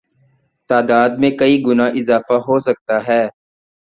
تعداد 0.69 1.09
میں 1.19 1.31
کئی 1.39 1.55
گنا 1.65 1.85
اضافہ 1.99 2.33
ہوسکتا 2.47 2.97
ہے 3.07 3.23